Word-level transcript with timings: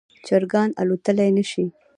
چرګان 0.25 0.69
الوتلی 0.81 1.29
نشي 1.37 1.65